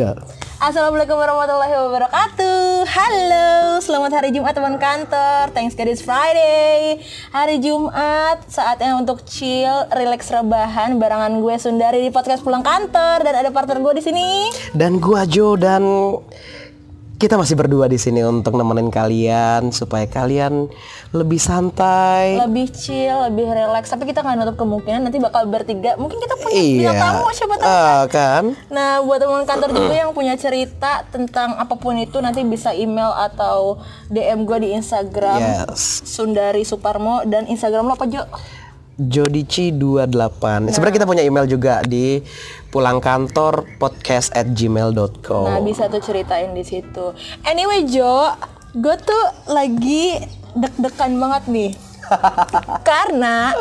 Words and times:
Assalamualaikum 0.00 1.12
warahmatullahi 1.12 1.76
wabarakatuh. 1.76 2.88
Halo, 2.88 3.80
selamat 3.84 4.16
hari 4.16 4.32
Jumat 4.32 4.56
teman 4.56 4.80
kantor. 4.80 5.52
Thanks 5.52 5.76
God 5.76 5.92
it's 5.92 6.00
Friday. 6.00 7.04
Hari 7.36 7.60
Jumat, 7.60 8.48
saatnya 8.48 8.96
untuk 8.96 9.28
chill, 9.28 9.84
relax 9.92 10.32
rebahan 10.32 10.96
Barangan 10.96 11.44
gue 11.44 11.52
Sundari 11.60 12.00
di 12.00 12.08
podcast 12.08 12.40
pulang 12.40 12.64
kantor. 12.64 13.28
Dan 13.28 13.44
ada 13.44 13.52
partner 13.52 13.76
gue 13.84 14.00
di 14.00 14.04
sini. 14.08 14.28
Dan 14.72 15.04
gua 15.04 15.28
Jo 15.28 15.60
dan 15.60 15.84
kita 17.20 17.36
masih 17.36 17.52
berdua 17.52 17.84
di 17.84 17.94
sini 17.94 18.24
untuk 18.24 18.56
nemenin 18.56 18.88
kalian 18.88 19.68
supaya 19.68 20.08
kalian 20.08 20.72
lebih 21.12 21.36
santai. 21.36 22.40
Lebih 22.40 22.72
chill, 22.72 23.12
lebih 23.22 23.44
relax 23.44 23.92
Tapi 23.92 24.08
kita 24.08 24.24
nggak 24.24 24.36
nutup 24.38 24.56
kemungkinan 24.56 25.04
nanti 25.04 25.20
bakal 25.20 25.44
bertiga 25.44 25.94
Mungkin 25.94 26.16
kita 26.16 26.34
punya 26.34 26.56
Iya. 26.56 26.92
tamu, 26.96 27.28
siapa 27.28 27.54
tahu 27.54 27.68
Ah, 27.68 28.02
kan? 28.08 28.56
Nah, 28.68 29.04
buat 29.04 29.20
teman 29.20 29.44
kantor 29.44 29.70
juga 29.70 29.92
yang 29.92 30.10
punya 30.10 30.32
cerita 30.34 31.04
tentang 31.06 31.60
apa 31.60 31.76
pun 31.76 31.92
itu 31.94 32.16
nanti 32.18 32.40
bisa 32.40 32.72
email 32.72 33.12
atau 33.12 33.76
DM 34.08 34.48
gue 34.48 34.58
di 34.58 34.68
Instagram 34.72 35.68
Yes. 35.68 36.00
Sundari 36.02 36.64
Suparmo 36.64 37.20
dan 37.22 37.44
Instagram 37.44 37.84
lo 37.84 37.94
apa 37.94 38.08
Jo? 38.08 38.24
Jodici28. 39.00 40.68
Sebenarnya 40.68 40.96
kita 41.00 41.08
punya 41.08 41.24
email 41.24 41.48
juga 41.48 41.80
di 41.80 42.20
pulang 42.68 43.00
kantor 43.00 43.64
podcast 43.80 44.28
at 44.36 44.52
gmail.com. 44.52 45.48
Nah, 45.48 45.64
bisa 45.64 45.88
tuh 45.88 46.04
ceritain 46.04 46.52
di 46.52 46.60
situ. 46.60 47.16
Anyway, 47.48 47.88
Jo, 47.88 48.36
gue 48.76 48.96
tuh 49.00 49.24
lagi 49.48 50.20
deg-degan 50.52 51.16
banget 51.16 51.42
nih. 51.48 51.70
Karena 52.88 53.56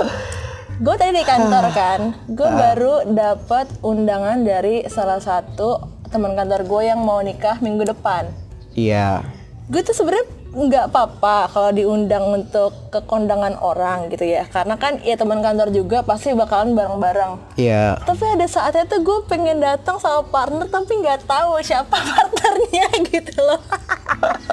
gue 0.75 0.95
tadi 0.99 1.12
di 1.15 1.23
kantor 1.23 1.65
kan, 1.79 1.99
gue 2.27 2.49
baru 2.49 3.07
dapat 3.07 3.71
undangan 3.79 4.43
dari 4.43 4.84
salah 4.91 5.23
satu 5.23 5.79
teman 6.10 6.35
kantor 6.35 6.67
gue 6.67 6.82
yang 6.84 6.99
mau 6.99 7.23
nikah 7.23 7.62
minggu 7.63 7.87
depan. 7.87 8.27
Iya. 8.73 9.26
gue 9.70 9.85
tuh 9.85 9.93
sebenarnya 9.93 10.38
nggak 10.49 10.89
apa-apa 10.89 11.45
kalau 11.47 11.69
diundang 11.69 12.25
untuk 12.25 12.73
ke 12.89 12.99
kondangan 13.03 13.53
orang 13.57 14.09
gitu 14.09 14.25
ya. 14.25 14.45
Karena 14.45 14.75
kan 14.75 14.97
ya 14.99 15.13
teman 15.13 15.39
kantor 15.39 15.69
juga 15.69 16.01
pasti 16.01 16.33
bakalan 16.33 16.73
bareng-bareng. 16.73 17.53
Iya. 17.53 18.01
tapi 18.01 18.25
ada 18.25 18.45
saatnya 18.45 18.85
tuh 18.85 18.99
gue 18.99 19.17
pengen 19.25 19.59
datang 19.59 19.97
sama 19.97 20.25
partner 20.25 20.65
tapi 20.65 20.97
nggak 20.97 21.23
tahu 21.23 21.61
siapa 21.61 21.93
partnernya 22.09 22.87
gitu 23.05 23.37
loh. 23.39 23.61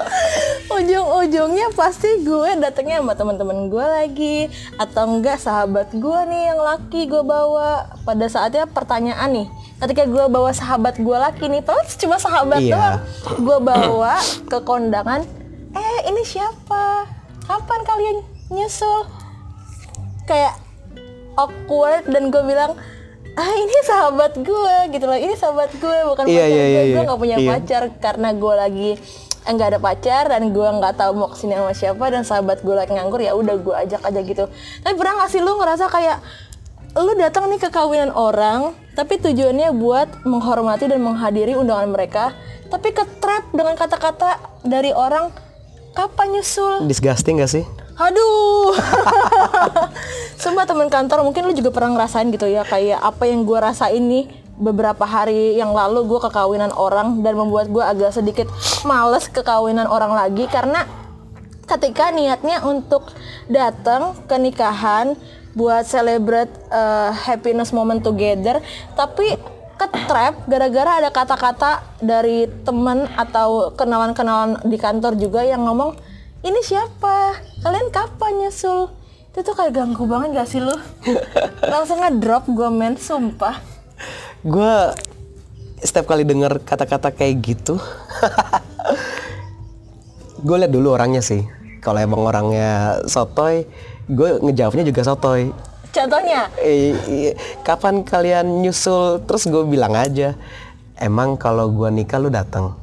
Ujung-ujungnya 0.77 1.73
pasti 1.73 2.21
gue 2.21 2.49
datangnya 2.57 3.01
sama 3.01 3.13
teman-teman 3.13 3.67
gue 3.67 3.85
lagi. 3.85 4.37
Atau 4.77 5.09
enggak 5.09 5.41
sahabat 5.41 5.89
gue 5.91 6.19
nih 6.25 6.53
yang 6.53 6.59
laki 6.59 7.09
gue 7.09 7.23
bawa. 7.23 7.89
Pada 8.03 8.29
saatnya 8.29 8.69
pertanyaan 8.69 9.33
nih 9.33 9.47
ketika 9.77 10.09
gue 10.09 10.25
bawa 10.25 10.49
sahabat 10.49 10.97
gue 10.97 11.13
laki 11.13 11.53
nih 11.53 11.61
padahal 11.61 11.85
cuma 11.97 12.17
sahabat 12.17 12.61
Iya. 12.61 12.73
doang. 12.73 12.97
Gue 13.41 13.57
bawa 13.59 14.13
ke 14.45 14.57
kondangan 14.61 15.21
eh 15.73 15.99
ini 16.07 16.23
siapa? 16.23 17.07
Kapan 17.43 17.81
kalian 17.83 18.17
nyusul? 18.51 19.07
Kayak 20.27 20.59
awkward 21.39 22.07
dan 22.11 22.27
gue 22.27 22.43
bilang 22.43 22.75
ah 23.37 23.51
ini 23.53 23.77
sahabat 23.85 24.35
gue 24.39 24.75
gitu 24.91 25.05
loh. 25.07 25.15
Ini 25.17 25.33
sahabat 25.37 25.71
gue 25.77 25.97
bukan 26.07 26.25
Iya, 26.27 26.43
pacar 26.43 26.51
iya, 26.51 26.63
gue 26.63 26.67
iya, 26.67 26.81
gue 26.83 26.91
iya. 26.91 27.07
nggak 27.07 27.19
punya 27.19 27.37
Iya. 27.37 27.49
pacar 27.55 27.83
karena 28.01 28.29
gue 28.35 28.53
lagi 28.53 28.91
enggak 29.47 29.67
ada 29.71 29.79
pacar 29.79 30.23
dan 30.27 30.51
gue 30.51 30.67
nggak 30.67 30.93
tahu 30.99 31.11
mau 31.15 31.31
ke 31.31 31.39
sini 31.39 31.55
sama 31.55 31.71
siapa 31.71 32.03
dan 32.11 32.27
sahabat 32.27 32.59
gue 32.67 32.75
lagi 32.75 32.91
nganggur 32.91 33.23
ya 33.23 33.31
udah 33.31 33.55
gue 33.55 33.75
ajak 33.87 34.01
aja 34.03 34.19
gitu. 34.19 34.45
Tapi 34.83 34.93
pernah 34.99 35.23
nggak 35.23 35.29
sih 35.31 35.39
lu 35.39 35.55
ngerasa 35.55 35.87
kayak 35.87 36.19
lu 36.97 37.13
datang 37.15 37.45
nih 37.47 37.61
ke 37.61 37.69
kawinan 37.69 38.09
orang 38.09 38.73
tapi 38.97 39.21
tujuannya 39.21 39.69
buat 39.77 40.25
menghormati 40.25 40.89
dan 40.89 40.97
menghadiri 41.05 41.53
undangan 41.53 41.93
mereka 41.93 42.33
tapi 42.73 42.89
ke 42.89 43.05
trap 43.21 43.53
dengan 43.53 43.77
kata-kata 43.77 44.41
dari 44.65 44.89
orang 44.89 45.29
kapan 45.97 46.37
nyusul 46.37 46.85
Disgusting 46.85 47.41
gak 47.41 47.49
sih? 47.49 47.65
Aduh. 47.97 48.77
Sumpah 50.41 50.69
teman 50.69 50.85
kantor 50.85 51.25
mungkin 51.25 51.49
lu 51.49 51.53
juga 51.57 51.73
pernah 51.73 51.97
ngerasain 51.97 52.29
gitu 52.29 52.45
ya 52.45 52.61
kayak 52.61 53.01
apa 53.01 53.25
yang 53.25 53.41
gue 53.41 53.57
rasain 53.57 54.05
nih 54.05 54.29
beberapa 54.57 55.01
hari 55.05 55.57
yang 55.57 55.73
lalu 55.73 56.05
gue 56.05 56.19
ke 56.21 56.29
kawinan 56.29 56.69
orang 56.77 57.25
dan 57.25 57.33
membuat 57.33 57.73
gue 57.73 57.81
agak 57.81 58.13
sedikit 58.13 58.45
males 58.85 59.25
ke 59.29 59.41
kawinan 59.41 59.89
orang 59.89 60.13
lagi 60.13 60.45
karena 60.49 60.85
ketika 61.65 62.13
niatnya 62.13 62.61
untuk 62.65 63.13
datang 63.49 64.17
ke 64.25 64.35
nikahan 64.37 65.17
buat 65.57 65.89
celebrate 65.89 66.53
uh, 66.69 67.09
happiness 67.13 67.73
moment 67.73 68.01
together 68.01 68.61
tapi 68.93 69.37
ke 69.77 69.87
trap 70.09 70.49
gara-gara 70.49 70.91
ada 71.05 71.09
kata-kata 71.13 71.85
dari 72.01 72.49
teman 72.65 73.05
atau 73.13 73.71
kenalan-kenalan 73.77 74.59
di 74.65 74.77
kantor 74.81 75.13
juga 75.15 75.45
yang 75.45 75.63
ngomong 75.63 75.93
ini 76.41 76.59
siapa 76.65 77.37
kalian 77.61 77.93
kapan 77.93 78.41
nyusul 78.41 78.89
itu 79.31 79.45
tuh 79.45 79.53
kayak 79.53 79.77
ganggu 79.77 80.03
banget 80.09 80.33
gak 80.33 80.49
sih 80.49 80.59
lu 80.59 80.73
langsung 81.73 82.01
ngedrop 82.01 82.49
gue 82.49 82.69
men 82.73 82.97
sumpah 82.97 83.77
Gue 84.45 84.93
setiap 85.81 86.09
kali 86.09 86.25
denger 86.25 86.61
kata-kata 86.61 87.13
kayak 87.13 87.35
gitu, 87.41 87.77
gue 90.47 90.55
liat 90.57 90.71
dulu 90.73 90.93
orangnya 90.93 91.21
sih. 91.21 91.45
Kalau 91.81 92.01
emang 92.01 92.25
orangnya 92.25 93.01
sotoy, 93.05 93.65
gue 94.09 94.29
ngejawabnya 94.41 94.83
juga 94.85 95.01
sotoy. 95.05 95.53
Contohnya? 95.97 96.41
Eh, 96.61 96.93
iya, 97.09 97.31
kapan 97.65 98.05
kalian 98.05 98.61
nyusul? 98.61 99.25
Terus 99.25 99.49
gue 99.49 99.63
bilang 99.65 99.97
aja, 99.97 100.37
emang 101.01 101.33
kalau 101.37 101.69
gue 101.73 101.89
nikah 101.89 102.21
lu 102.21 102.29
datang. 102.29 102.77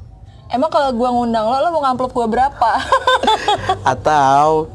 emang 0.55 0.71
kalau 0.71 0.95
gue 0.95 1.09
ngundang 1.09 1.51
lo 1.51 1.57
lo 1.67 1.69
mau 1.75 1.83
ngamplop 1.83 2.15
gue 2.15 2.27
berapa? 2.31 2.71
Atau 3.93 4.71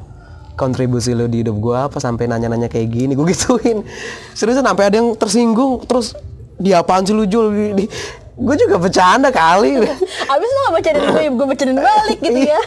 kontribusi 0.60 1.16
lu 1.16 1.32
di 1.32 1.40
hidup 1.40 1.56
gue 1.56 1.72
apa 1.72 2.04
sampai 2.04 2.28
nanya-nanya 2.28 2.68
kayak 2.68 2.92
gini? 2.92 3.16
Gue 3.16 3.32
gituin. 3.32 3.88
Seriusan 4.36 4.68
sampai 4.68 4.92
ada 4.92 5.00
yang 5.00 5.16
tersinggung 5.16 5.80
terus 5.88 6.20
dia 6.60 6.84
apaan 6.84 7.08
sih 7.08 7.16
lu 7.16 7.24
Jul? 7.24 7.56
Gue 8.36 8.56
juga 8.60 8.76
bercanda 8.76 9.32
kali. 9.32 9.80
Abis 10.36 10.50
lo 10.52 10.60
gak 10.68 10.74
bacain 10.76 10.98
gue 11.00 11.24
gue 11.32 11.48
bacain 11.48 11.72
balik 11.80 12.20
gitu 12.20 12.40
ya. 12.44 12.60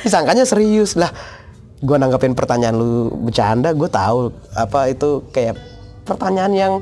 Disangkanya 0.00 0.48
serius. 0.48 0.96
Lah 0.96 1.12
gue 1.82 1.96
nanggapin 1.98 2.38
pertanyaan 2.38 2.78
lu 2.78 3.10
bercanda 3.26 3.74
gue 3.74 3.90
tahu 3.90 4.30
apa 4.54 4.86
itu 4.86 5.26
kayak 5.34 5.58
pertanyaan 6.06 6.54
yang 6.54 6.74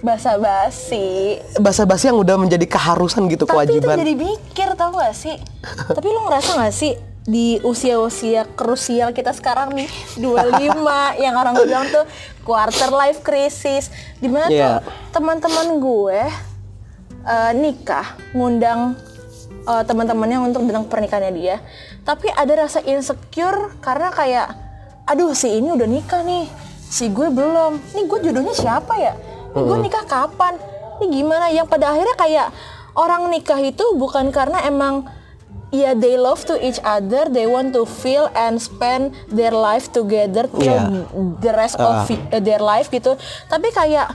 basa-basi. 0.00 1.36
basa-basi 1.60 2.08
yang 2.08 2.16
udah 2.16 2.40
menjadi 2.40 2.64
keharusan 2.64 3.28
gitu 3.28 3.44
tapi 3.44 3.68
itu 3.68 3.84
kewajiban. 3.84 3.96
jadi 4.00 4.14
mikir 4.16 4.68
tau 4.72 4.96
gak 4.96 5.12
sih? 5.12 5.36
Tapi 5.92 6.06
lo 6.08 6.24
ngerasa 6.24 6.56
gak 6.56 6.72
sih 6.72 6.96
di 7.20 7.60
usia-usia 7.60 8.48
krusial 8.56 9.12
kita 9.12 9.36
sekarang 9.36 9.76
nih 9.76 9.90
25 10.16 10.72
yang 11.24 11.34
orang 11.36 11.52
bilang 11.52 11.84
tuh 11.92 12.08
quarter 12.42 12.88
life 12.88 13.20
crisis. 13.20 13.92
Di 14.16 14.30
mana 14.32 14.48
Iya. 14.48 14.80
tuh 14.80 15.20
teman-teman 15.20 15.68
gue 15.76 16.20
eh, 17.20 17.52
nikah 17.52 18.16
ngundang 18.32 18.96
eh, 19.70 19.82
teman-temannya 19.82 20.38
untuk 20.42 20.66
datang 20.66 20.84
pernikahannya 20.84 21.32
dia. 21.32 21.56
Tapi 22.02 22.26
ada 22.28 22.52
rasa 22.58 22.82
insecure 22.82 23.78
karena 23.78 24.10
kayak 24.10 24.48
aduh 25.06 25.30
si 25.32 25.50
ini 25.52 25.70
udah 25.70 25.86
nikah 25.86 26.22
nih 26.22 26.46
si 26.80 27.06
gue 27.08 27.30
belum. 27.30 27.78
Nih 27.94 28.04
gue 28.04 28.18
jodohnya 28.20 28.52
siapa 28.52 28.94
ya? 28.94 29.14
Nih, 29.50 29.62
gue 29.62 29.78
nikah 29.80 30.04
kapan? 30.04 30.58
Ini 30.98 31.06
gimana? 31.08 31.46
Yang 31.48 31.66
pada 31.68 31.90
akhirnya 31.90 32.16
kayak 32.16 32.48
orang 32.92 33.30
nikah 33.30 33.58
itu 33.58 33.82
bukan 33.94 34.30
karena 34.30 34.62
emang 34.62 35.06
ya 35.70 35.94
they 35.94 36.18
love 36.18 36.42
to 36.42 36.58
each 36.58 36.82
other 36.82 37.30
they 37.30 37.46
want 37.46 37.70
to 37.70 37.86
feel 37.86 38.26
and 38.34 38.58
spend 38.58 39.14
their 39.30 39.54
life 39.54 39.86
together 39.88 40.50
till 40.50 40.74
Iya. 40.74 41.06
the 41.38 41.52
rest 41.54 41.78
of 41.78 42.10
fi- 42.10 42.18
uh, 42.28 42.42
their 42.42 42.58
life 42.58 42.90
gitu. 42.90 43.14
Tapi 43.46 43.70
kayak 43.70 44.10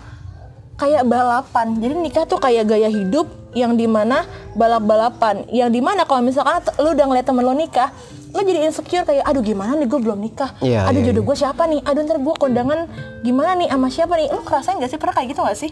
kayak 0.75 1.03
balapan. 1.07 1.79
Jadi 1.79 1.93
nikah 1.95 2.23
tuh 2.27 2.39
kayak 2.39 2.67
gaya 2.67 2.91
hidup 2.91 3.27
yang 3.55 3.79
di 3.79 3.87
mana 3.87 4.27
balap-balapan. 4.53 5.47
Yang 5.51 5.79
di 5.79 5.81
mana 5.81 6.03
kalau 6.03 6.21
misalkan 6.23 6.59
lu 6.79 6.91
udah 6.91 7.05
ngeliat 7.07 7.25
temen 7.27 7.43
lo 7.43 7.55
nikah 7.55 7.91
lo 8.35 8.43
jadi 8.43 8.67
insecure 8.67 9.07
kayak 9.07 9.23
aduh 9.23 9.39
gimana 9.39 9.79
nih 9.79 9.87
gue 9.87 9.95
belum 9.95 10.19
nikah? 10.19 10.51
Iya, 10.59 10.91
aduh 10.91 10.99
iya, 10.99 11.07
jodoh 11.07 11.23
gue 11.23 11.35
siapa 11.39 11.63
nih? 11.71 11.79
Aduh 11.87 12.03
ntar 12.03 12.19
gue 12.19 12.35
kondangan 12.35 12.91
gimana 13.23 13.55
nih 13.55 13.71
sama 13.71 13.87
siapa 13.87 14.13
nih? 14.19 14.27
Lu 14.27 14.43
ngerasain 14.43 14.75
gak 14.75 14.91
sih? 14.91 14.99
Pernah 14.99 15.15
kayak 15.15 15.27
gitu 15.31 15.39
gak 15.39 15.55
sih? 15.55 15.71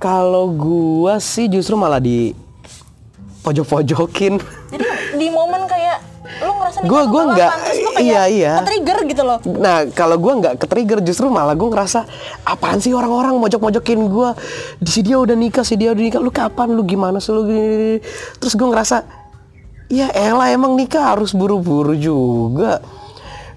Kalau 0.00 0.50
gua 0.52 1.16
sih 1.22 1.48
justru 1.48 1.76
malah 1.76 2.00
di 2.00 2.32
pojok-pojokin. 3.44 4.40
Jadi 4.72 4.84
di 5.20 5.28
momen 5.28 5.53
kayak 5.94 6.40
lu 6.40 6.52
ngerasa 6.56 6.78
gua 6.88 7.02
balapan, 7.04 7.26
nggak- 7.36 7.58
iya, 8.00 8.22
iya. 8.26 8.52
trigger 8.64 8.98
gitu 9.06 9.22
loh 9.22 9.38
Nah, 9.44 9.86
kalau 9.92 10.16
gua 10.16 10.32
nggak 10.40 10.54
ke 10.56 10.66
trigger 10.66 10.98
justru 11.00 11.28
malah 11.28 11.52
gua 11.52 11.68
ngerasa 11.70 12.08
apaan 12.42 12.80
sih 12.80 12.96
orang-orang 12.96 13.36
mojok-mojokin 13.36 14.00
gua. 14.08 14.32
Di 14.80 14.90
si 14.90 15.00
dia 15.04 15.20
udah 15.20 15.36
nikah, 15.36 15.62
si 15.62 15.76
dia 15.76 15.92
udah 15.92 16.02
nikah. 16.02 16.20
Lu 16.20 16.32
kapan? 16.32 16.72
Lu 16.72 16.82
gimana 16.82 17.20
sih 17.20 17.30
lu 17.30 17.44
gini? 17.44 18.00
Terus 18.40 18.56
gua 18.56 18.72
ngerasa 18.72 19.04
ya 19.92 20.08
elah 20.10 20.48
emang 20.50 20.74
nikah 20.74 21.12
harus 21.12 21.36
buru-buru 21.36 21.92
juga. 21.92 22.80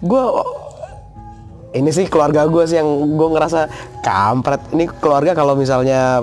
Gua 0.04 0.44
ini 1.72 1.90
sih 1.90 2.06
keluarga 2.06 2.44
gua 2.46 2.68
sih 2.68 2.78
yang 2.78 2.90
gua 3.16 3.32
ngerasa 3.32 3.72
kampret. 4.04 4.60
Ini 4.76 4.92
keluarga 5.00 5.32
kalau 5.32 5.56
misalnya 5.56 6.22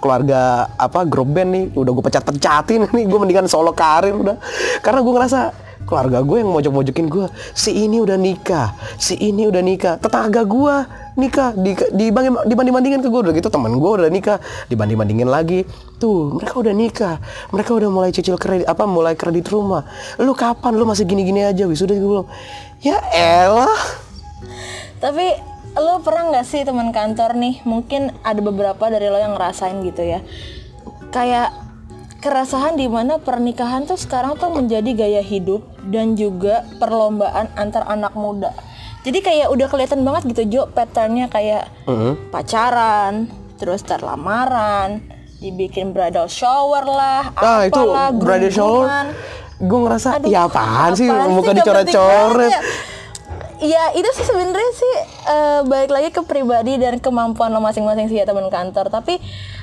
keluarga 0.00 0.72
apa 0.80 1.04
grup 1.04 1.28
band 1.30 1.50
nih 1.52 1.64
udah 1.76 1.92
gue 1.92 2.04
pecat 2.08 2.24
pecatin 2.24 2.88
nih 2.88 3.04
gue 3.04 3.18
mendingan 3.20 3.46
solo 3.46 3.76
karir 3.76 4.16
udah. 4.16 4.40
Karena 4.80 5.04
gue 5.04 5.12
ngerasa 5.12 5.40
keluarga 5.84 6.22
gue 6.22 6.38
yang 6.38 6.50
mojok 6.54 6.72
mojokin 6.72 7.06
gue 7.10 7.26
si 7.50 7.74
ini 7.82 7.98
udah 7.98 8.14
nikah 8.14 8.78
si 8.94 9.18
ini 9.18 9.50
udah 9.50 9.58
nikah 9.58 9.98
tetangga 9.98 10.46
gue 10.46 10.74
nikah 11.18 11.50
di 11.58 11.74
dibanding 11.74 12.46
dibanding 12.46 12.74
bandingin 12.78 13.00
ke 13.02 13.10
gue 13.10 13.20
udah 13.26 13.34
gitu 13.34 13.50
teman 13.50 13.74
gue 13.74 13.90
udah 13.98 14.06
nikah 14.06 14.38
dibanding 14.70 14.96
bandingin 14.96 15.28
lagi. 15.28 15.66
Tuh 15.98 16.32
mereka 16.32 16.62
udah 16.62 16.72
nikah 16.72 17.16
mereka 17.52 17.70
udah 17.74 17.90
mulai 17.90 18.10
cicil 18.14 18.38
kredit 18.38 18.70
apa 18.70 18.86
mulai 18.86 19.18
kredit 19.18 19.50
rumah. 19.50 19.84
Lu 20.22 20.32
kapan? 20.32 20.78
Lu 20.78 20.86
masih 20.86 21.04
gini 21.04 21.26
gini 21.26 21.42
aja 21.42 21.66
wisuda 21.66 21.92
gue 21.92 22.08
bilang 22.08 22.28
ya 22.80 22.96
elah. 23.12 23.80
Tapi 25.00 25.49
lo 25.76 26.02
pernah 26.02 26.34
nggak 26.34 26.46
sih 26.46 26.64
teman 26.66 26.90
kantor 26.90 27.36
nih? 27.38 27.62
Mungkin 27.62 28.10
ada 28.24 28.40
beberapa 28.42 28.90
dari 28.90 29.06
lo 29.06 29.18
yang 29.18 29.38
ngerasain 29.38 29.78
gitu 29.86 30.02
ya. 30.02 30.20
Kayak 31.14 31.54
keresahan 32.20 32.76
di 32.76 32.86
mana 32.86 33.16
pernikahan 33.16 33.88
tuh 33.88 33.96
sekarang 33.96 34.36
tuh 34.36 34.52
menjadi 34.52 34.92
gaya 34.92 35.22
hidup 35.24 35.64
dan 35.88 36.14
juga 36.18 36.68
perlombaan 36.76 37.48
antar 37.56 37.86
anak 37.88 38.12
muda. 38.12 38.52
Jadi 39.00 39.24
kayak 39.24 39.48
udah 39.48 39.66
kelihatan 39.72 40.04
banget 40.04 40.28
gitu 40.28 40.42
Jo 40.44 40.62
patternnya 40.68 41.32
kayak 41.32 41.72
pacaran, 42.28 43.32
terus 43.56 43.80
terlamaran, 43.80 45.00
dibikin 45.40 45.96
bridal 45.96 46.28
shower 46.28 46.84
lah, 46.84 47.32
ah 47.40 47.64
itu 47.64 47.80
bridal 48.20 48.52
shower 48.52 49.08
gue 49.60 49.80
ngerasa 49.84 50.20
Aduh, 50.20 50.28
ya 50.32 50.48
apaan 50.48 50.92
sih 50.96 51.08
apaan 51.08 51.32
muka 51.32 51.52
sih, 51.52 51.64
penting 51.64 51.64
dicoret-coret. 51.64 52.52
Iya 53.60 53.92
itu 53.92 54.08
sih 54.10 54.24
sebenarnya 54.24 54.72
sih 54.72 54.94
eh, 55.26 55.60
balik 55.62 55.90
lagi 55.90 56.08
ke 56.08 56.22
pribadi 56.22 56.76
dan 56.76 56.96
kemampuan 56.96 57.48
lo 57.48 57.60
masing-masing 57.60 58.08
sih 58.08 58.16
ya 58.16 58.24
teman 58.24 58.48
kantor. 58.48 58.88
Tapi 58.88 59.20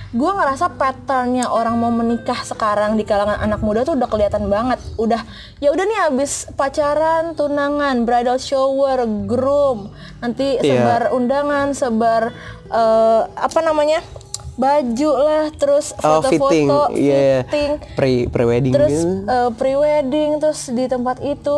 gue 0.07 0.31
ngerasa 0.31 0.71
patternnya 0.71 1.49
orang 1.49 1.75
mau 1.75 1.89
menikah 1.89 2.39
sekarang 2.39 2.93
di 2.93 3.03
kalangan 3.03 3.37
anak 3.37 3.59
muda 3.59 3.81
tuh 3.81 3.97
udah 3.97 4.05
kelihatan 4.05 4.47
banget. 4.47 4.77
Udah 4.95 5.25
ya 5.57 5.69
udah 5.69 5.83
nih 5.83 5.99
abis 6.07 6.47
pacaran, 6.53 7.33
tunangan, 7.33 8.05
bridal 8.05 8.37
shower, 8.37 9.01
groom, 9.25 9.89
nanti 10.17 10.55
Iya. 10.55 10.77
sebar 10.77 11.01
undangan, 11.11 11.73
sebar 11.73 12.31
eh, 12.69 13.21
apa 13.27 13.59
namanya 13.59 13.99
baju 14.53 15.11
lah, 15.19 15.45
terus 15.53 15.93
Oh, 15.97 16.17
foto-foto, 16.17 16.49
fitting, 16.49 16.67
iya, 16.95 17.45
fitting 17.45 17.71
pre 17.93 18.25
pre 18.25 18.41
wedding 18.43 18.73
terus 18.73 18.89
gitu. 18.91 19.09
eh, 19.25 19.49
pre-wedding 19.53 20.29
terus 20.37 20.61
di 20.69 20.85
tempat 20.85 21.17
itu 21.19 21.57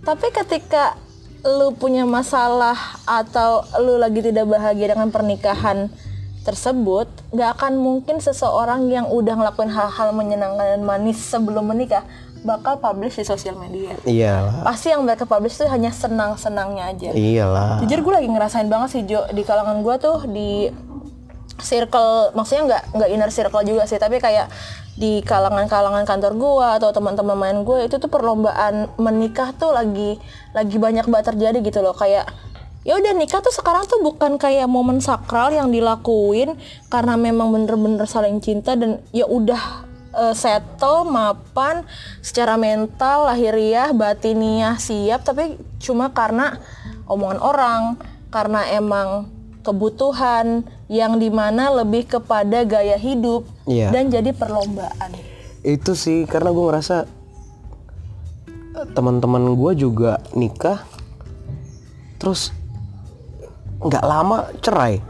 tapi 0.00 0.28
ketika 0.30 0.96
lu 1.44 1.76
punya 1.76 2.08
masalah 2.08 2.76
atau 3.04 3.68
lu 3.84 4.00
lagi 4.00 4.24
tidak 4.24 4.48
bahagia 4.48 4.96
dengan 4.96 5.12
pernikahan 5.12 5.92
tersebut 6.44 7.08
nggak 7.32 7.50
akan 7.60 7.80
mungkin 7.80 8.20
seseorang 8.20 8.88
yang 8.88 9.08
udah 9.08 9.36
ngelakuin 9.36 9.72
hal-hal 9.72 10.12
menyenangkan 10.12 10.76
dan 10.76 10.82
manis 10.84 11.20
sebelum 11.20 11.68
menikah 11.68 12.04
bakal 12.44 12.76
publish 12.76 13.16
di 13.16 13.24
sosial 13.24 13.56
media. 13.56 13.96
Iyalah. 14.04 14.60
Pasti 14.68 14.92
yang 14.92 15.00
mereka 15.00 15.24
publish 15.24 15.56
itu 15.56 15.64
hanya 15.64 15.88
senang-senangnya 15.88 16.92
aja. 16.92 17.10
Iyalah. 17.16 17.80
Jujur 17.80 18.04
gue 18.04 18.12
lagi 18.20 18.28
ngerasain 18.28 18.68
banget 18.68 18.88
sih 18.92 19.02
Jo 19.08 19.24
di 19.32 19.42
kalangan 19.48 19.80
gue 19.80 19.96
tuh 19.96 20.28
di 20.28 20.68
circle 21.62 22.34
maksudnya 22.34 22.62
nggak 22.66 22.82
nggak 22.98 23.10
inner 23.14 23.30
circle 23.30 23.62
juga 23.62 23.86
sih 23.86 23.96
tapi 23.96 24.18
kayak 24.18 24.50
di 24.94 25.26
kalangan-kalangan 25.26 26.06
kantor 26.06 26.32
gue 26.38 26.68
atau 26.78 26.90
teman-teman 26.94 27.34
main 27.34 27.58
gue 27.66 27.90
itu 27.90 27.98
tuh 27.98 28.06
perlombaan 28.06 28.94
menikah 28.94 29.50
tuh 29.58 29.74
lagi 29.74 30.22
lagi 30.54 30.76
banyak 30.78 31.10
banget 31.10 31.34
terjadi 31.34 31.58
gitu 31.66 31.82
loh. 31.82 31.98
Kayak 31.98 32.30
ya 32.86 32.94
udah 32.94 33.12
nikah 33.18 33.42
tuh 33.42 33.50
sekarang 33.50 33.90
tuh 33.90 33.98
bukan 34.06 34.38
kayak 34.38 34.70
momen 34.70 35.02
sakral 35.02 35.50
yang 35.50 35.74
dilakuin 35.74 36.54
karena 36.92 37.18
memang 37.18 37.50
bener-bener 37.50 38.06
saling 38.06 38.38
cinta 38.38 38.78
dan 38.78 39.02
ya 39.10 39.26
udah 39.26 39.88
eh, 40.14 40.34
settle 40.36 41.10
mapan 41.10 41.82
secara 42.22 42.54
mental 42.54 43.26
lahiriah 43.26 43.90
batiniah 43.90 44.78
siap 44.78 45.26
tapi 45.26 45.58
cuma 45.82 46.14
karena 46.14 46.60
omongan 47.10 47.40
orang 47.42 47.82
karena 48.30 48.68
emang 48.70 49.26
kebutuhan 49.64 50.62
yang 50.86 51.16
di 51.16 51.28
mana 51.28 51.72
lebih 51.74 52.04
kepada 52.06 52.62
gaya 52.62 52.94
hidup 52.94 53.48
Iya. 53.64 53.88
dan 53.88 54.12
jadi 54.12 54.30
perlombaan. 54.30 55.16
Itu 55.64 55.96
sih 55.96 56.28
karena 56.28 56.52
gue 56.52 56.64
ngerasa 56.64 57.08
teman-teman 58.92 59.54
gue 59.54 59.72
juga 59.78 60.18
nikah 60.34 60.82
terus 62.18 62.52
nggak 63.80 64.04
lama 64.04 64.48
cerai. 64.60 65.00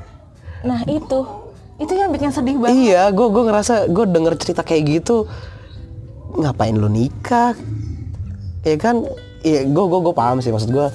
Nah 0.62 0.82
itu. 0.86 1.26
Itu 1.74 1.90
yang 1.90 2.14
bikin 2.14 2.30
sedih 2.30 2.54
banget. 2.54 2.74
Iya 2.74 3.10
gue 3.10 3.26
gue 3.26 3.42
ngerasa 3.42 3.90
gue 3.90 4.04
denger 4.06 4.34
cerita 4.38 4.62
kayak 4.62 5.02
gitu 5.02 5.26
ngapain 6.34 6.74
lu 6.74 6.86
nikah? 6.86 7.54
Ya 8.62 8.78
kan? 8.78 9.02
Iya 9.42 9.66
gue 9.66 9.84
gue 9.84 10.00
gue 10.00 10.14
paham 10.14 10.38
sih 10.38 10.54
maksud 10.54 10.70
gue 10.70 10.86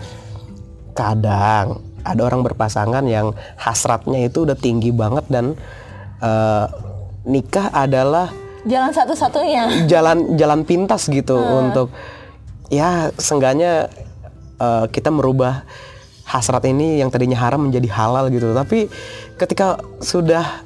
kadang 0.96 1.84
ada 2.04 2.22
orang 2.26 2.42
berpasangan 2.46 3.06
yang 3.06 3.36
hasratnya 3.56 4.28
itu 4.28 4.48
udah 4.48 4.58
tinggi 4.58 4.90
banget 4.94 5.26
dan 5.28 5.56
eh, 6.20 6.66
nikah 7.28 7.72
adalah 7.72 8.32
jalan 8.68 8.92
satu-satunya. 8.92 9.88
jalan 9.88 10.36
jalan 10.36 10.62
pintas 10.68 11.08
gitu 11.08 11.36
untuk 11.36 11.92
ya 12.72 13.10
seenggaknya 13.18 13.88
eh, 14.60 14.86
kita 14.92 15.10
merubah 15.10 15.64
hasrat 16.30 16.62
ini 16.70 17.02
yang 17.02 17.10
tadinya 17.10 17.42
haram 17.42 17.70
menjadi 17.70 17.90
halal 17.90 18.30
gitu. 18.30 18.54
Tapi 18.54 18.86
ketika 19.42 19.82
sudah 19.98 20.62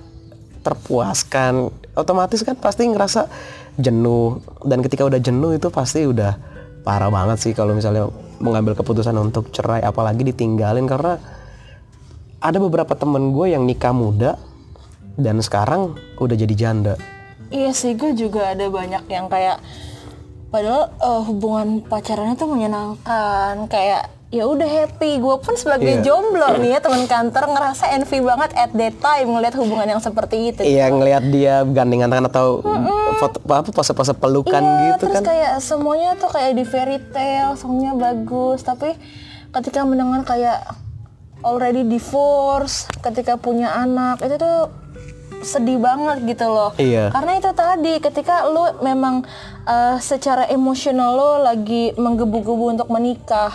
terpuaskan 0.64 1.72
otomatis 1.96 2.44
kan 2.44 2.60
pasti 2.60 2.84
ngerasa 2.92 3.32
jenuh. 3.80 4.44
Dan 4.68 4.84
ketika 4.84 5.08
udah 5.08 5.20
jenuh 5.24 5.56
itu 5.56 5.72
pasti 5.72 6.04
udah 6.04 6.53
parah 6.84 7.08
banget 7.08 7.40
sih 7.40 7.52
kalau 7.52 7.72
misalnya 7.72 8.12
mengambil 8.38 8.76
keputusan 8.76 9.16
untuk 9.16 9.50
cerai 9.50 9.80
apalagi 9.80 10.24
ditinggalin 10.26 10.84
karena 10.84 11.16
ada 12.38 12.60
beberapa 12.60 12.92
temen 12.92 13.32
gue 13.32 13.50
yang 13.50 13.64
nikah 13.64 13.92
muda 13.92 14.36
dan 15.16 15.40
sekarang 15.40 15.96
udah 16.18 16.36
jadi 16.36 16.52
janda. 16.54 16.94
Iya 17.48 17.72
sih 17.72 17.94
gue 17.94 18.12
juga 18.14 18.52
ada 18.52 18.68
banyak 18.68 19.08
yang 19.08 19.26
kayak 19.28 19.64
padahal 20.50 20.92
eh, 20.92 21.22
hubungan 21.24 21.80
pacarannya 21.82 22.36
tuh 22.36 22.50
menyenangkan 22.50 23.66
kayak 23.68 24.12
ya 24.28 24.44
udah 24.44 24.66
happy. 24.66 25.22
Gue 25.22 25.38
pun 25.38 25.54
sebagai 25.54 26.02
Iya. 26.02 26.04
jomblo 26.04 26.58
nih 26.58 26.76
ya 26.76 26.80
teman 26.82 27.06
kantor 27.06 27.54
ngerasa 27.54 27.94
envy 27.94 28.20
banget 28.20 28.52
at 28.56 28.74
that 28.74 28.96
time 28.98 29.28
ngeliat 29.30 29.54
hubungan 29.54 29.88
yang 29.88 30.02
seperti 30.02 30.50
itu. 30.50 30.62
Iya 30.66 30.90
ngelihat 30.90 31.24
dia 31.30 31.62
gandengan 31.64 32.10
tangan 32.10 32.28
atau 32.28 32.60
foto 33.16 33.38
apa 33.46 33.70
pose-pose 33.70 34.14
pelukan 34.14 34.62
Iya, 34.62 34.98
gitu 34.98 35.08
terus 35.08 35.18
kan. 35.20 35.24
kayak 35.30 35.54
semuanya 35.60 36.12
tuh 36.18 36.30
kayak 36.32 36.52
di 36.54 36.64
fairy 36.66 36.98
tale, 37.12 37.56
songnya 37.56 37.94
bagus, 37.94 38.62
tapi 38.62 38.94
ketika 39.54 39.86
mendengar 39.86 40.26
kayak 40.26 40.66
already 41.44 41.84
divorce, 41.84 42.88
ketika 43.04 43.36
punya 43.36 43.76
anak, 43.76 44.24
itu 44.24 44.40
tuh 44.40 44.72
sedih 45.44 45.76
banget 45.76 46.24
gitu 46.24 46.48
loh. 46.48 46.72
Iya. 46.80 47.12
Karena 47.12 47.32
itu 47.36 47.52
tadi 47.52 47.94
ketika 48.00 48.48
lu 48.48 48.80
memang 48.80 49.28
eh, 49.68 49.98
secara 50.00 50.48
emosional 50.48 51.14
lo 51.14 51.32
lagi 51.44 51.92
menggebu-gebu 52.00 52.80
untuk 52.80 52.88
menikah, 52.88 53.52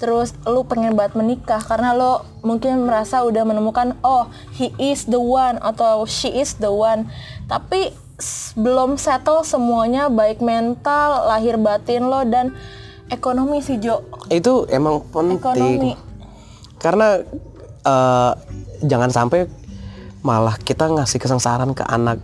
terus 0.00 0.32
lu 0.48 0.64
pengen 0.64 0.96
banget 0.96 1.12
menikah 1.12 1.60
karena 1.60 1.92
lo 1.92 2.24
mungkin 2.40 2.88
merasa 2.88 3.20
udah 3.24 3.44
menemukan 3.44 3.96
oh 4.00 4.28
he 4.56 4.72
is 4.76 5.04
the 5.08 5.20
one 5.20 5.60
atau 5.60 6.08
she 6.08 6.32
is 6.32 6.56
the 6.56 6.72
one. 6.72 7.04
Tapi 7.44 7.92
belum 8.56 8.96
settle 8.96 9.44
semuanya 9.44 10.08
baik 10.08 10.40
mental, 10.40 11.28
lahir 11.28 11.60
batin 11.60 12.08
lo 12.08 12.24
dan 12.24 12.56
ekonomi 13.12 13.60
sih 13.60 13.76
Jo. 13.76 14.00
Itu 14.32 14.64
emang 14.72 15.04
penting. 15.12 15.36
Ekonomi. 15.36 15.92
Karena 16.80 17.20
eh, 17.84 18.32
jangan 18.84 19.10
sampai 19.12 19.44
malah 20.24 20.56
kita 20.58 20.88
ngasih 20.88 21.20
kesengsaraan 21.20 21.76
ke 21.76 21.84
anak. 21.84 22.18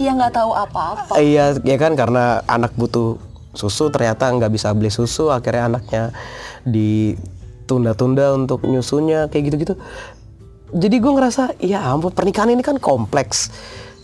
Yang 0.00 0.14
nggak 0.24 0.34
tahu 0.40 0.50
apa-apa. 0.56 1.12
Eh, 1.18 1.36
Iya, 1.36 1.58
ya 1.60 1.76
kan 1.76 1.92
karena 1.98 2.40
anak 2.48 2.72
butuh 2.78 3.18
susu 3.52 3.90
ternyata 3.90 4.30
nggak 4.30 4.52
bisa 4.54 4.70
beli 4.70 4.94
susu 4.94 5.34
akhirnya 5.34 5.74
anaknya 5.74 6.14
ditunda-tunda 6.62 8.38
untuk 8.38 8.62
nyusunya 8.62 9.26
kayak 9.26 9.50
gitu-gitu. 9.50 9.74
Jadi 10.70 10.96
gue 11.02 11.12
ngerasa 11.12 11.58
ya 11.58 11.82
ampun 11.82 12.14
pernikahan 12.14 12.54
ini 12.54 12.62
kan 12.62 12.78
kompleks 12.78 13.50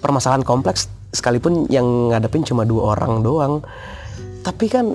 permasalahan 0.03 0.43
kompleks 0.43 0.91
sekalipun 1.11 1.67
yang 1.71 2.13
ngadepin 2.13 2.47
cuma 2.47 2.63
dua 2.63 2.97
orang 2.97 3.23
doang. 3.23 3.55
Tapi 4.43 4.67
kan 4.71 4.95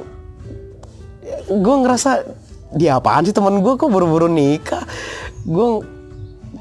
gue 1.52 1.76
ngerasa 1.84 2.24
dia 2.72 2.96
apaan 3.00 3.28
sih 3.28 3.36
temen 3.36 3.60
gue 3.60 3.74
kok 3.76 3.92
buru-buru 3.92 4.32
nikah? 4.32 4.84
Gue 5.44 5.84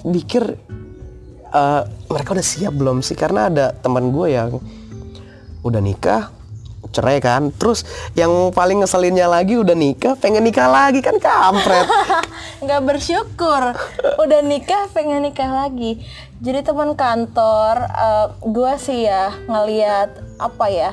mikir 0.06 0.42
eh, 1.54 1.82
mereka 2.10 2.34
udah 2.34 2.46
siap 2.46 2.74
belum 2.74 3.02
sih? 3.04 3.14
Karena 3.14 3.46
ada 3.46 3.70
teman 3.70 4.10
gue 4.10 4.26
yang 4.34 4.58
udah 5.60 5.80
nikah 5.80 6.39
cerai 6.90 7.18
kan. 7.22 7.54
Terus 7.54 7.86
yang 8.12 8.52
paling 8.54 8.82
ngeselinnya 8.84 9.26
lagi 9.26 9.56
udah 9.56 9.74
nikah, 9.74 10.14
pengen 10.18 10.44
nikah 10.44 10.68
lagi 10.68 11.00
kan 11.00 11.16
kampret. 11.16 11.86
nggak 12.60 12.82
bersyukur 12.84 13.62
udah 14.20 14.40
nikah 14.44 14.92
pengen 14.92 15.24
nikah 15.24 15.48
lagi 15.48 15.96
jadi 16.44 16.60
teman 16.60 16.92
kantor 16.92 17.88
gue 18.44 18.72
sih 18.76 19.08
ya 19.08 19.32
ngelihat 19.48 20.12
apa 20.36 20.66
ya 20.68 20.90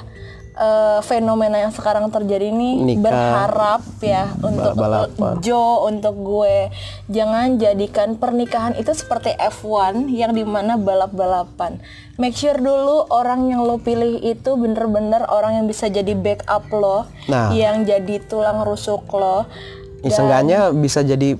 eh, 0.57 0.99
fenomena 0.99 1.57
yang 1.57 1.69
sekarang 1.69 2.09
terjadi 2.09 2.49
ini 2.49 2.81
Nikah. 2.83 2.99
berharap 2.99 3.81
ya 3.99 4.33
untuk 4.35 4.73
balapan. 4.73 5.37
Jo 5.39 5.85
untuk 5.85 6.17
gue 6.17 6.73
jangan 7.07 7.55
jadikan 7.55 8.13
pernikahan 8.13 8.73
itu 8.73 8.89
seperti 8.91 9.31
F1 9.33 10.09
yang 10.09 10.31
di 10.31 10.41
mana 10.41 10.75
balap-balapan 10.75 11.77
make 12.15 12.33
sure 12.33 12.57
dulu 12.57 13.05
orang 13.07 13.47
yang 13.47 13.61
lo 13.61 13.77
pilih 13.77 14.17
itu 14.19 14.51
bener-bener 14.53 15.21
orang 15.27 15.61
yang 15.61 15.65
bisa 15.65 15.87
jadi 15.87 16.11
backup 16.11 16.65
lo 16.69 17.05
Nah. 17.27 17.51
yang 17.51 17.83
jadi 17.83 18.17
tulang 18.21 18.61
rusuk 18.61 19.05
lo 19.11 19.45
Ya, 19.99 20.13
seenggaknya 20.13 20.59
bisa 20.71 21.01
jadi 21.01 21.37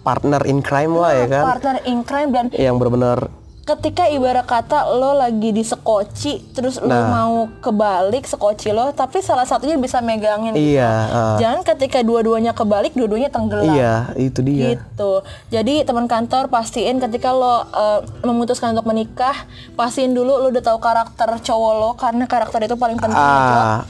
partner 0.00 0.42
in 0.44 0.58
crime 0.60 0.94
lah 0.94 1.12
ya 1.12 1.26
kan. 1.28 1.42
partner 1.44 1.76
in 1.84 2.02
crime 2.02 2.30
dan 2.30 2.46
Yang 2.48 2.74
bener-bener 2.76 3.18
ketika 3.66 4.06
ibarat 4.06 4.46
kata 4.46 4.94
lo 4.94 5.18
lagi 5.18 5.50
di 5.50 5.66
sekoci 5.66 6.54
terus 6.54 6.78
lo 6.78 6.86
Nah. 6.86 7.10
mau 7.10 7.34
kebalik 7.58 8.22
sekoci 8.22 8.70
lo 8.70 8.94
tapi 8.94 9.18
salah 9.18 9.42
satunya 9.42 9.74
bisa 9.74 9.98
megangin 9.98 10.54
iya, 10.54 10.86
ah, 11.10 11.34
jangan 11.34 11.66
ketika 11.66 11.98
dua-duanya 12.00 12.54
kebalik 12.54 12.94
dua-duanya 12.94 13.26
tenggelam 13.26 13.74
iya 13.74 14.14
itu 14.14 14.38
dia. 14.46 14.78
gitu 14.78 15.26
jadi 15.50 15.82
teman 15.82 16.06
kantor 16.06 16.46
pastiin 16.46 17.02
ketika 17.02 17.34
lo 17.34 17.66
eh, 17.66 18.00
memutuskan 18.22 18.70
untuk 18.70 18.86
menikah 18.86 19.34
pastiin 19.74 20.14
dulu 20.14 20.38
lo 20.38 20.54
udah 20.54 20.62
tahu 20.62 20.78
karakter 20.78 21.26
cowok 21.42 21.72
lo 21.74 21.90
karena 21.98 22.24
karakter 22.30 22.70
itu 22.70 22.78
paling 22.78 23.02
penting 23.02 23.18
ah. 23.18 23.82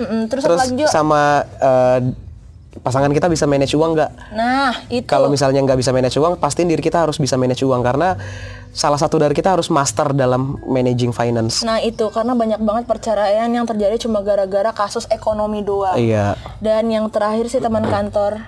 Mm-mm, 0.00 0.32
terus, 0.32 0.48
Terus 0.48 0.60
lagi 0.64 0.84
sama 0.88 1.44
eh, 1.60 2.00
pasangan 2.80 3.12
kita 3.12 3.28
bisa 3.28 3.44
manage 3.44 3.76
uang 3.76 3.92
nggak? 3.92 4.10
nah 4.32 4.72
itu 4.88 5.04
Kalau 5.04 5.28
misalnya 5.28 5.60
nggak 5.60 5.76
bisa 5.76 5.90
manage 5.92 6.16
uang, 6.16 6.38
pastiin 6.40 6.70
diri 6.70 6.80
kita 6.80 7.04
harus 7.04 7.20
bisa 7.20 7.36
manage 7.36 7.60
uang 7.60 7.82
karena 7.84 8.16
salah 8.72 8.96
satu 8.96 9.18
dari 9.18 9.32
kita 9.32 9.50
harus 9.50 9.66
master 9.66 10.10
dalam 10.10 10.58
managing 10.64 11.10
finance. 11.10 11.60
nah 11.60 11.78
itu 11.78 12.06
karena 12.08 12.32
banyak 12.32 12.58
banget 12.58 12.84
perceraian 12.84 13.46
yang 13.46 13.64
terjadi 13.64 13.98
cuma 13.98 14.20
gara-gara 14.20 14.70
kasus 14.70 15.04
ekonomi 15.08 15.60
doang 15.60 15.94
Iya. 15.94 16.38
Dan 16.58 16.86
yang 16.86 17.06
terakhir 17.06 17.46
sih 17.46 17.58
teman 17.58 17.82
kantor, 17.82 18.46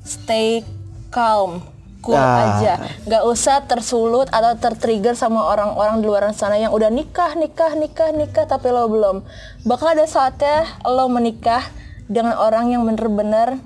stay 0.00 0.66
calm, 1.08 1.62
cool 2.00 2.14
Ah. 2.14 2.58
aja, 2.58 2.72
nggak 3.04 3.22
usah 3.24 3.62
tersulut 3.62 4.26
atau 4.28 4.52
tertrigger 4.54 5.14
sama 5.14 5.46
orang-orang 5.46 6.00
di 6.00 6.06
luar 6.06 6.28
sana 6.32 6.56
yang 6.56 6.72
udah 6.72 6.90
nikah, 6.90 7.32
nikah, 7.34 7.72
nikah, 7.72 8.10
nikah 8.10 8.44
tapi 8.44 8.68
lo 8.68 8.84
belum. 8.86 9.22
Bakal 9.62 9.94
ada 9.94 10.04
saatnya 10.04 10.66
lo 10.84 11.06
menikah 11.06 11.62
dengan 12.04 12.36
orang 12.36 12.68
yang 12.68 12.82
bener-bener 12.82 13.56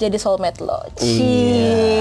jadi 0.00 0.16
soulmate 0.16 0.64
lo. 0.64 0.80
Cie. 0.96 2.00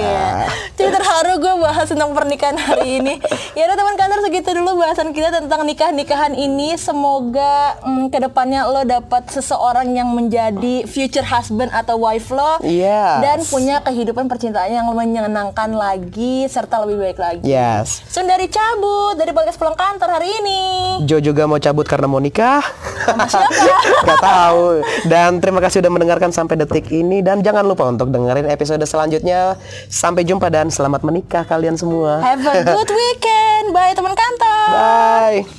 Jadi 0.74 0.89
terharu 0.89 1.36
gue 1.38 1.53
bahas 1.60 1.84
tentang 1.84 2.15
pernikahan 2.15 2.56
hari 2.56 3.03
ini. 3.03 3.20
Ya 3.51 3.68
udah 3.68 3.75
teman 3.75 3.96
kantor 3.96 4.20
segitu 4.24 4.50
dulu 4.56 4.79
bahasan 4.79 5.12
kita 5.12 5.36
tentang 5.36 5.68
nikah-nikahan 5.68 6.32
ini. 6.32 6.79
Semoga 6.79 7.75
mm, 7.84 8.08
ke 8.08 8.24
depannya 8.24 8.63
lo 8.63 8.88
dapat 8.88 9.27
seseorang 9.27 9.91
yang 9.91 10.08
menjadi 10.10 10.88
future 10.88 11.27
husband 11.27 11.68
atau 11.70 12.00
wife 12.00 12.32
lo 12.32 12.62
Yes. 12.62 13.20
dan 13.20 13.38
punya 13.44 13.82
kehidupan 13.82 14.25
percintaan 14.25 14.72
yang 14.72 14.88
menyenangkan 14.88 15.70
lagi 15.70 16.48
serta 16.48 16.79
lebih 16.82 17.03
baik 17.03 17.20
lagi. 17.20 17.44
Yes. 17.44 18.00
Sun 18.08 18.24
dari 18.24 18.48
cabut 18.48 19.20
dari 19.20 19.36
podcast 19.36 19.60
pulang 19.60 19.75
kantor 19.75 20.15
hari 20.15 20.32
ini. 20.32 20.62
Jo 21.03 21.20
juga 21.20 21.44
mau 21.44 21.60
cabut 21.60 21.84
karena 21.84 22.08
mau 22.08 22.24
nikah. 22.24 22.63
Gak 24.08 24.20
tahu. 24.22 24.84
Dan 25.08 25.39
terima 25.39 25.60
kasih 25.63 25.84
udah 25.84 25.91
mendengarkan 25.91 26.32
sampai 26.34 26.60
detik 26.60 26.88
ini 26.91 27.24
dan 27.24 27.39
jangan 27.39 27.65
lupa 27.65 27.88
untuk 27.88 28.12
dengerin 28.12 28.48
episode 28.50 28.84
selanjutnya. 28.84 29.56
Sampai 29.88 30.24
jumpa 30.24 30.51
dan 30.51 30.70
selamat 30.72 31.01
menikah 31.06 31.44
kalian 31.48 31.75
semua. 31.75 32.20
Have 32.20 32.44
a 32.46 32.63
good 32.63 32.91
weekend. 32.91 33.72
Bye 33.72 33.94
teman 33.96 34.13
kantor. 34.13 34.65
Bye. 34.74 35.59